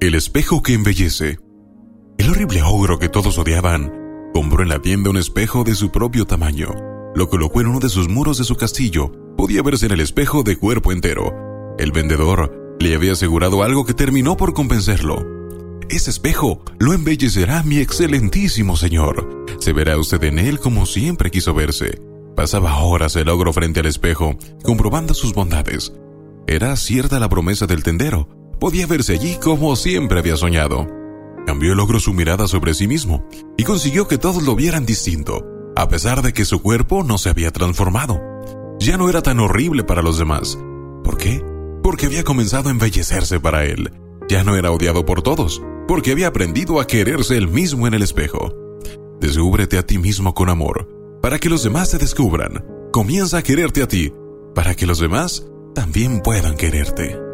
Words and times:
El 0.00 0.14
espejo 0.14 0.62
que 0.62 0.72
embellece. 0.72 1.38
El 2.16 2.30
horrible 2.30 2.62
ogro 2.62 2.98
que 2.98 3.10
todos 3.10 3.36
odiaban 3.36 3.92
compró 4.32 4.62
en 4.62 4.70
la 4.70 4.80
tienda 4.80 5.10
un 5.10 5.18
espejo 5.18 5.62
de 5.62 5.74
su 5.74 5.90
propio 5.90 6.24
tamaño. 6.24 6.70
Lo 7.14 7.28
colocó 7.28 7.60
en 7.60 7.66
uno 7.66 7.80
de 7.80 7.90
sus 7.90 8.08
muros 8.08 8.38
de 8.38 8.44
su 8.44 8.56
castillo. 8.56 9.12
Podía 9.36 9.60
verse 9.62 9.84
en 9.84 9.92
el 9.92 10.00
espejo 10.00 10.42
de 10.42 10.56
cuerpo 10.56 10.92
entero. 10.92 11.74
El 11.78 11.92
vendedor 11.92 12.76
le 12.80 12.94
había 12.94 13.12
asegurado 13.12 13.62
algo 13.62 13.84
que 13.84 13.92
terminó 13.92 14.38
por 14.38 14.54
convencerlo. 14.54 15.22
Ese 15.90 16.08
espejo 16.08 16.62
lo 16.78 16.94
embellecerá 16.94 17.62
mi 17.62 17.76
excelentísimo 17.76 18.78
señor. 18.78 19.44
Se 19.58 19.74
verá 19.74 19.98
usted 19.98 20.24
en 20.24 20.38
él 20.38 20.60
como 20.60 20.86
siempre 20.86 21.30
quiso 21.30 21.52
verse. 21.52 22.00
Pasaba 22.34 22.78
horas 22.78 23.16
el 23.16 23.28
ogro 23.28 23.52
frente 23.52 23.80
al 23.80 23.86
espejo, 23.86 24.34
comprobando 24.62 25.12
sus 25.12 25.34
bondades. 25.34 25.92
Era 26.46 26.74
cierta 26.76 27.20
la 27.20 27.28
promesa 27.28 27.66
del 27.66 27.82
tendero, 27.82 28.39
podía 28.60 28.86
verse 28.86 29.14
allí 29.14 29.36
como 29.36 29.74
siempre 29.74 30.20
había 30.20 30.36
soñado. 30.36 30.86
Cambió 31.46 31.72
el 31.72 31.80
ogro 31.80 31.98
su 31.98 32.12
mirada 32.12 32.46
sobre 32.46 32.74
sí 32.74 32.86
mismo 32.86 33.26
y 33.56 33.64
consiguió 33.64 34.06
que 34.06 34.18
todos 34.18 34.42
lo 34.44 34.54
vieran 34.54 34.86
distinto, 34.86 35.44
a 35.74 35.88
pesar 35.88 36.22
de 36.22 36.32
que 36.32 36.44
su 36.44 36.62
cuerpo 36.62 37.02
no 37.02 37.18
se 37.18 37.30
había 37.30 37.50
transformado. 37.50 38.20
Ya 38.78 38.96
no 38.96 39.08
era 39.08 39.22
tan 39.22 39.40
horrible 39.40 39.82
para 39.82 40.02
los 40.02 40.18
demás. 40.18 40.58
¿Por 41.02 41.16
qué? 41.16 41.42
Porque 41.82 42.06
había 42.06 42.22
comenzado 42.22 42.68
a 42.68 42.72
embellecerse 42.72 43.40
para 43.40 43.64
él. 43.64 43.90
Ya 44.28 44.44
no 44.44 44.54
era 44.54 44.70
odiado 44.70 45.04
por 45.04 45.22
todos, 45.22 45.62
porque 45.88 46.12
había 46.12 46.28
aprendido 46.28 46.78
a 46.78 46.86
quererse 46.86 47.36
él 47.36 47.48
mismo 47.48 47.86
en 47.86 47.94
el 47.94 48.02
espejo. 48.02 48.54
Descúbrete 49.20 49.76
a 49.76 49.84
ti 49.84 49.98
mismo 49.98 50.34
con 50.34 50.50
amor, 50.50 50.88
para 51.20 51.38
que 51.38 51.50
los 51.50 51.64
demás 51.64 51.90
te 51.90 51.98
descubran. 51.98 52.64
Comienza 52.92 53.38
a 53.38 53.42
quererte 53.42 53.82
a 53.82 53.88
ti, 53.88 54.12
para 54.54 54.74
que 54.74 54.86
los 54.86 54.98
demás 54.98 55.46
también 55.74 56.20
puedan 56.20 56.56
quererte. 56.56 57.29